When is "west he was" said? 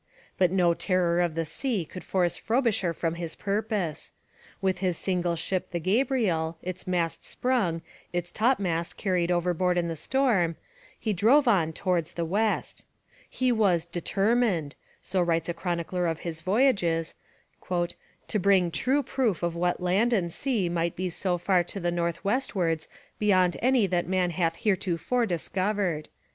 12.25-13.85